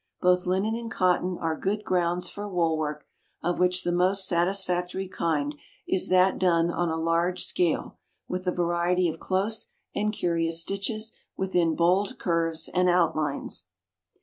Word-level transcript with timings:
Both 0.19 0.47
linen 0.47 0.73
and 0.73 0.89
cotton 0.89 1.37
are 1.37 1.55
good 1.55 1.83
grounds 1.83 2.27
for 2.27 2.49
wool 2.49 2.75
work, 2.75 3.05
of 3.43 3.59
which 3.59 3.83
the 3.83 3.91
most 3.91 4.27
satisfactory 4.27 5.07
kind 5.07 5.55
is 5.87 6.07
that 6.09 6.39
done 6.39 6.71
on 6.71 6.89
a 6.89 6.97
large 6.97 7.43
scale, 7.43 7.99
with 8.27 8.47
a 8.47 8.51
variety 8.51 9.07
of 9.07 9.19
close 9.19 9.67
and 9.93 10.11
curious 10.11 10.59
stitches 10.59 11.13
within 11.37 11.75
bold 11.75 12.17
curves 12.17 12.67
and 12.73 12.89
outlines. 12.89 13.65